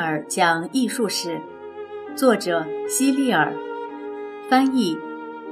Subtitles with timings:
[0.00, 1.38] 尔讲艺术史，
[2.16, 3.54] 作者希利尔，
[4.48, 4.96] 翻译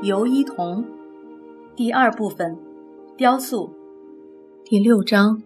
[0.01, 0.83] 尤一彤。
[1.77, 2.57] 第二部分，
[3.15, 3.71] 雕塑，
[4.65, 5.43] 第六章，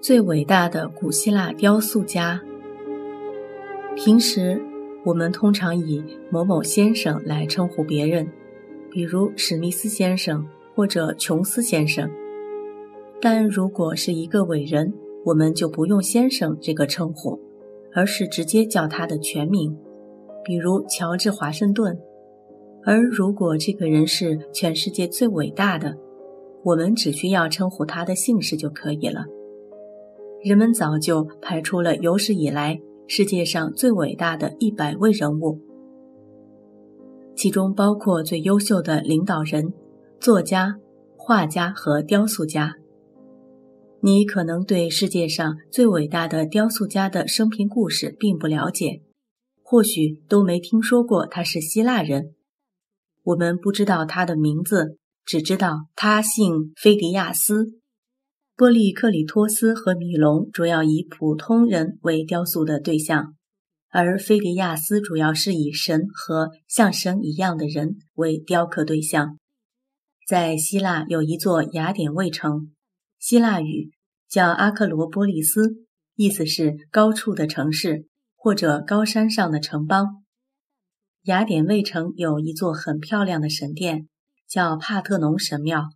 [0.00, 2.40] 最伟大的古希腊雕塑家。
[3.94, 4.60] 平时
[5.04, 8.28] 我们通常以某某先生来称呼别人，
[8.90, 12.10] 比如史密斯先生或者琼斯先生。
[13.20, 14.92] 但如果是一个伟人，
[15.24, 17.40] 我们就不用“先生”这个称呼，
[17.96, 19.74] 而是直接叫他的全名，
[20.44, 21.98] 比如乔治·华盛顿。
[22.84, 25.96] 而如果这个人是全世界最伟大的，
[26.62, 29.24] 我们只需要称呼他的姓氏就可以了。
[30.42, 35.58] 人们早就排出了有史以来世界上最伟大的一百位人物，
[37.34, 39.72] 其中包括最优秀的领导人、
[40.20, 40.76] 作家、
[41.16, 42.74] 画家和雕塑家。
[44.06, 49.02] 你可能对世界上最伟大的雕塑家的生平故事并不了解，
[49.64, 52.36] 或许都没听说过他是希腊人。
[53.24, 57.80] 我们不知道他的名字，只知道他姓菲迪亚斯。
[58.54, 63.34] 波利克里托斯和米龙主要以普通人为雕塑的对象，
[63.90, 69.36] 而菲迪亚斯主要是以神和像神一样的人为雕刻对象。
[70.28, 72.72] 在希腊有一座雅典卫城，
[73.18, 73.90] 希腊语。
[74.36, 80.26] 叫阿克罗波利斯，意思是高处的城市或者高山上的城邦。
[81.22, 84.08] 雅典卫城有一座很漂亮的神殿，
[84.46, 85.88] 叫帕特农神庙，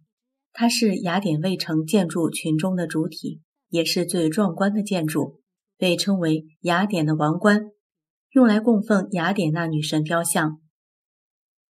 [0.55, 5.43] 它是雅典卫城建筑群中的主体，也是最壮观的建筑，
[5.77, 7.67] 被称为雅典的王冠，
[8.31, 10.63] 用来供奉雅典娜女神雕像。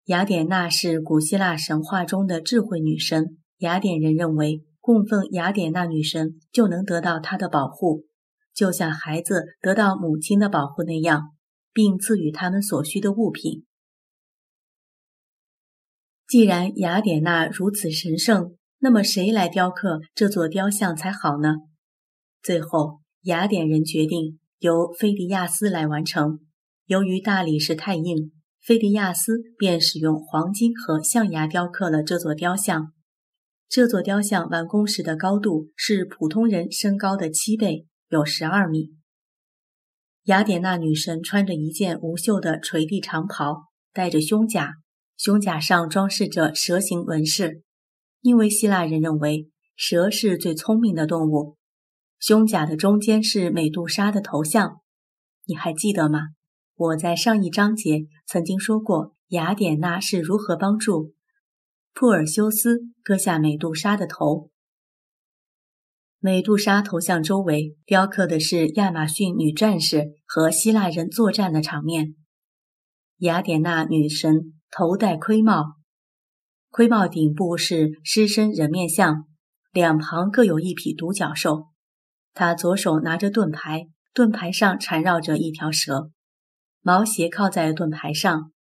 [0.07, 4.65] 雅典娜是古希腊神话中的智慧女神，雅典人认为。
[4.87, 8.05] 供奉雅典娜女神就能得到她的保护，
[8.53, 11.35] 就像孩子得到母亲的保护那样，
[11.73, 13.65] 并赐予他们所需的物品。
[16.25, 21.55] 既然雅典娜如此神圣，那么谁来雕刻这座雕像才好呢？
[22.41, 26.39] 最后，雅典人决定由菲迪亚斯来完成。
[26.85, 28.31] 由于大理石太硬，
[28.61, 32.93] 菲迪亚斯便使用黄金和象牙雕刻了这座雕像。
[33.69, 38.95] 这座雕像完工时的高度是普通人身高的七倍，有十二米。
[40.23, 44.75] 雅典娜女神穿着一件无袖的垂地长袍，戴着胸甲，
[45.17, 47.61] 胸甲上装饰着蛇形纹饰，
[48.21, 51.57] 因为希腊人认为蛇是最聪明的动物。
[52.19, 54.81] 胸甲的中间是美杜莎的头像，
[55.45, 56.21] 你还记得吗？
[56.75, 61.13] 我在上一章节曾经说过，雅典娜是如何帮助。
[61.99, 64.51] 普尔修斯割下美杜莎的头。
[66.19, 72.13] 美杜莎头像周围雕刻的是亚马逊女战士和希腊人作战的场面。
[73.17, 75.77] 雅典娜女神头戴盔帽，
[76.69, 79.25] 盔帽顶部是狮身人面像，
[79.71, 81.69] 两旁各有一匹独角兽。
[82.35, 86.11] 她左手拿着盾牌，盾牌上缠绕着一条蛇，
[86.83, 88.51] 毛斜靠在盾牌上。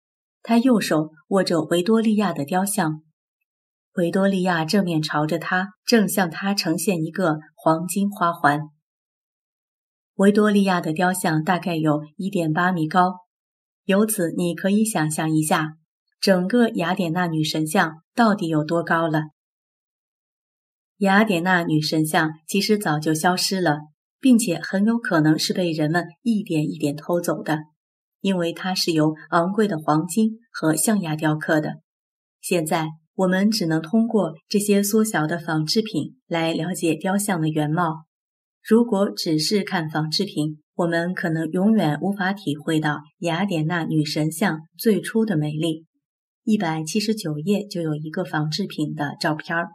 [0.43, 3.03] 她右手握着维多利亚的雕像。
[3.97, 8.61] 维多利亚正面朝着他，正向他呈现一个黄金花环。
[10.17, 13.15] 维多利亚的雕像大概有一点八米高，
[13.85, 15.77] 由此你可以想象一下，
[16.21, 19.23] 整个雅典娜女神像到底有多高了。
[20.99, 23.79] 雅典娜女神像其实早就消失了，
[24.21, 27.61] 并且很有可能是被人们一点一点偷走的，
[28.21, 31.77] 因为它是由昂贵的黄金和象牙雕刻的。
[32.43, 32.89] 现在。
[33.17, 38.05] 我们只能通过这些缩小的仿制品来了解雕像的原貌。
[38.63, 45.87] 如果只是看仿制品，我们可能永远无法体会到雅典娜女神像最初的美丽。
[46.45, 49.69] 一百七十九页就有一个仿制品的照片儿，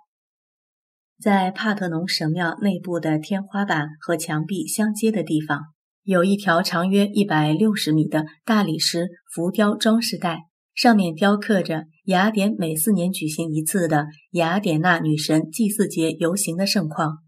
[1.19, 5.61] 在帕特农神庙内部的天花板和墙壁相接的地方，
[6.03, 10.41] 有一条长约一百六十米的大理石浮雕装饰带。
[10.73, 17.19] 上面雕刻着雅典每四年举行一次的雅典娜女神祭祀节游行的盛况。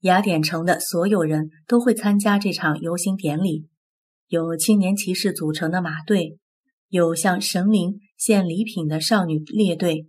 [0.00, 3.66] 雅典城的所有人都会参加这场游行典礼，
[4.28, 6.36] 有青年骑士组成的马队，
[6.88, 10.06] 有向神灵献礼品的少女列队，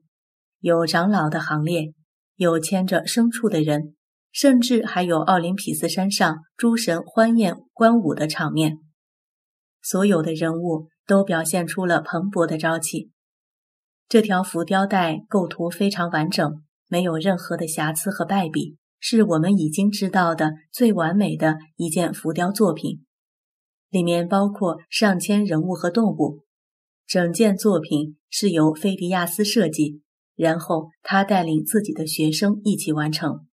[0.60, 1.94] 有长老的行列，
[2.36, 3.96] 有牵着牲畜的人，
[4.34, 8.80] 甚至还有奥林匹斯山上诸神欢宴观舞的场面。
[9.82, 10.90] 所有的人物。
[11.08, 13.12] 都表现出了蓬勃的朝气。
[14.08, 23.04] 这条浮雕带构图非常完整，没有任何的瑕疵和败笔，是我们已经知道的最完美的一件浮雕作品。
[23.90, 26.44] 里面包括上千人物和动物。
[27.08, 30.02] 整件作品是由菲迪亚斯设计，
[30.36, 33.46] 然后他带领自己的学生一起完成。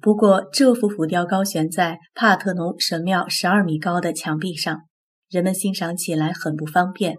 [0.00, 4.82] 不过，这幅浮雕高悬在帕特农神庙十二米高的墙壁上，
[5.30, 7.18] 人们欣赏起来很不方便。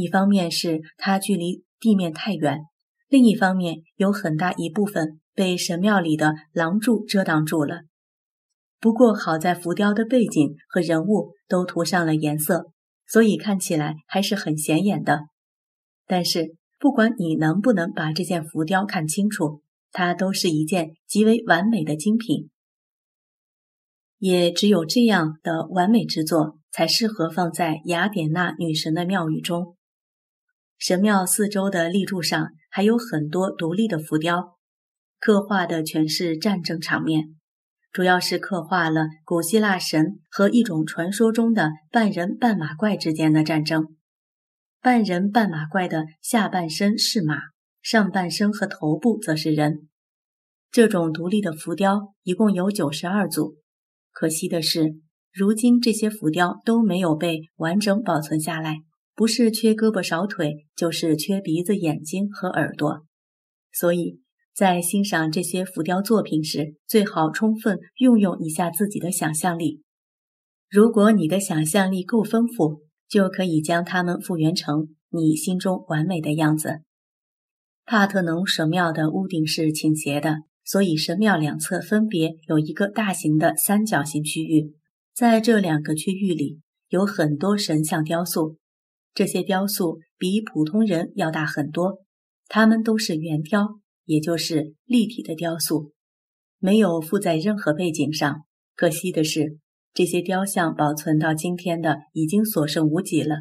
[0.00, 2.60] 一方面是它距离地面太远，
[3.08, 7.82] 另一方面有很大一部分被神庙里的廊柱遮挡住了。
[8.78, 12.72] 不过好在浮雕的背景和人物都涂上了颜色，
[13.06, 15.26] 所以看起来还是很显眼的。
[16.06, 19.60] 但是不管你能不能把这件浮雕看清楚，
[19.92, 22.48] 它都是一件极为完美的精品。
[24.18, 29.76] 也只有这样的完美之作，才适合放在雅典娜女神的庙宇中。
[30.80, 34.56] 神庙四周的立柱上还有很多独立的浮雕，
[35.18, 37.36] 刻画的全是战争场面，
[37.92, 43.94] 主要是刻画了古希腊神和一种传说中的半人半马怪之间的战争。
[44.80, 47.36] 半人半马怪的下半身是马，
[47.82, 49.86] 上半身和头部则是人。
[50.70, 53.58] 这种独立的浮雕一共有九十二组，
[54.12, 54.94] 可惜的是，
[55.30, 58.76] 如今这些浮雕都没有被完整保存下来。
[59.20, 63.04] 不是缺胳膊少腿，就是缺鼻子、眼睛和耳朵。
[63.70, 64.18] 所以
[64.54, 69.82] 在欣赏这些浮雕作品时，最好充分运用一下自己的想象力。
[70.70, 72.80] 如果你的想象力够丰富，
[73.10, 76.80] 就可以将它们复原成你心中完美的样子。
[77.84, 84.72] 帕特农神庙的屋顶是倾斜的，所以神庙两侧分别有一个大型的三角形区域。
[85.14, 88.56] 在这两个区域里，有很多神像雕塑。
[89.20, 91.98] 这些雕塑比普通人要大很多，
[92.48, 95.92] 它们都是圆雕，也就是立体的雕塑，
[96.58, 98.46] 没有附在任何背景上。
[98.74, 99.58] 可惜的是，
[99.92, 103.40] 这些雕像保存到今天的已经所剩无几了。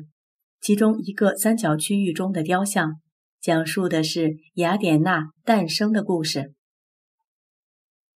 [0.59, 2.95] 其中一个三角区域中的雕像，
[3.39, 6.55] 讲述的是雅典娜诞生的故事。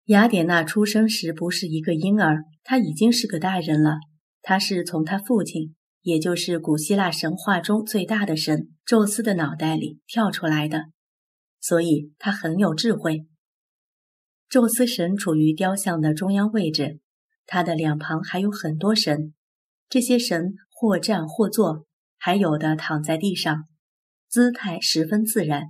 [0.07, 3.99] 雅典娜出生时不是一个婴儿，她已经是个大人了。
[4.41, 5.73] 她是从她父亲。
[6.03, 10.85] 也就是古希腊神话中最大的神宙斯的脑袋里跳出来的，
[11.59, 13.25] 所以他很有智慧。
[14.49, 16.99] 宙斯神处于雕像的中央位置，
[17.45, 19.33] 他的两旁还有很多神，
[19.89, 21.85] 这些神或站或坐，
[22.17, 23.63] 还有的躺在地上，
[24.29, 25.67] 姿态十分自然。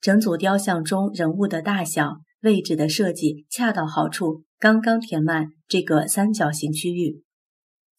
[0.00, 7.22] 整组雕像中人物的大小、位置的设计恰到好处，刚刚填满这个三角形区域。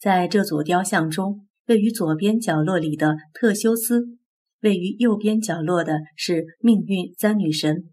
[0.02, 4.18] 在这组雕像中，位于左边角落里的特修斯，
[4.62, 7.92] 位于右边角落的是命运三女神。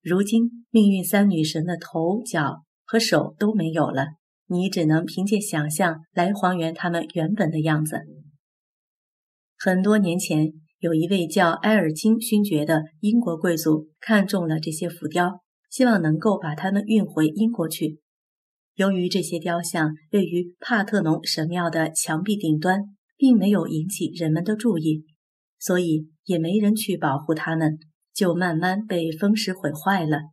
[0.00, 4.06] 如今，命运三女神的头、脚和手都没有了，
[4.46, 7.98] 你只能凭借想象来还原他们原本的样子。
[9.58, 18.00] 很多年前，有一位叫埃尔金勋爵的英国贵族看中了这些浮雕，希望能够把它们运回英国去。
[18.78, 22.80] 由于这些雕像位于帕特农神庙的墙壁顶端，
[23.16, 25.04] 并没有引起人们的注意，
[25.58, 27.80] 所以也没人去保护它们，
[28.14, 30.30] 就慢慢被风蚀毁坏了。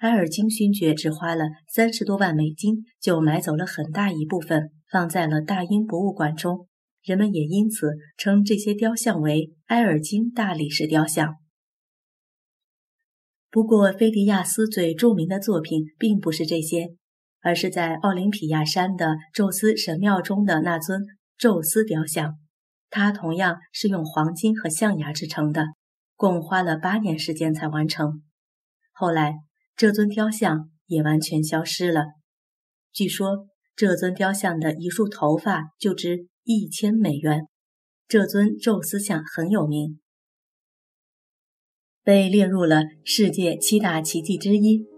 [0.00, 6.68] 埃尔金勋爵只花了三十多万美金，就买走了很大一部分，放在了大英博物馆中。
[7.02, 11.36] 人们也因此称这些雕像为埃尔金大理石雕像。
[13.50, 16.97] 不过，菲迪亚斯最著名的作品并不是这些。
[17.48, 21.06] 而是在奥林匹亚山的宙斯神庙中的那尊
[21.38, 22.34] 宙斯雕像，
[22.90, 25.64] 它同样是用黄金和象牙制成的，
[26.14, 28.22] 共花了八年时间才完成。
[28.92, 29.36] 后来，
[29.76, 32.08] 这尊雕像也完全消失了。
[32.92, 37.46] 据说，这尊雕像的一束头发就值一千美元。
[38.06, 40.00] 这尊宙斯像很有名，
[42.04, 44.97] 被列入了世界七大奇迹之一。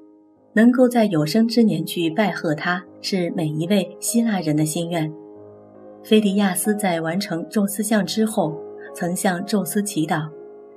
[0.52, 5.12] 能够在有生之年去拜贺他，是每一位希腊人的心愿。
[6.02, 8.56] 菲迪亚斯在完成宙斯像之后，
[8.94, 10.28] 曾向宙斯祈祷，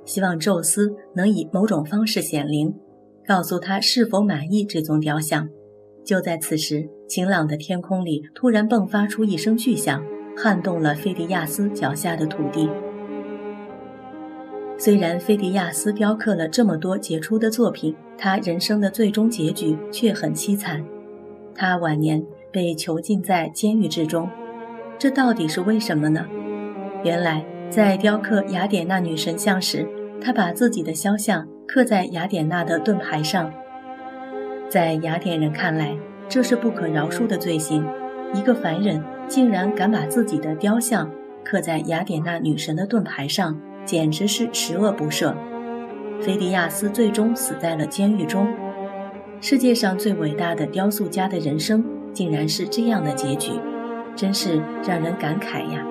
[0.06, 2.74] 希望宙斯能以某种方式显灵，
[3.26, 5.50] 告诉他是否满意这尊雕像。
[6.06, 10.04] 就在此时，晴朗的天空里突然迸发出一声巨响，
[10.38, 12.70] 撼动了菲迪亚斯脚下的土地。
[14.84, 20.84] 虽然菲迪亚斯雕刻了这么多杰出的作品，他人生的最终结局却很凄惨。
[21.56, 22.22] 他晚年
[22.52, 24.30] 被囚禁在监狱之中，
[25.00, 26.28] 这到底是为什么呢？
[27.02, 29.88] 原来，在雕刻雅典娜女神像时，
[30.20, 33.54] 他把自己的肖像刻在雅典娜的盾牌上。
[34.68, 35.98] 在雅典人看来，
[36.28, 37.86] 这是不可饶恕的罪行。
[38.34, 41.10] 一个凡人竟然敢把自己的雕像
[41.42, 45.34] 刻在雅典娜女神的盾牌上，简直是十恶不赦。
[46.22, 48.48] 菲迪亚斯最终死在了监狱中。
[49.42, 53.52] 世界上最伟大的雕塑家的人生，竟然是这样的结局，
[54.16, 55.86] 真是让人感慨呀！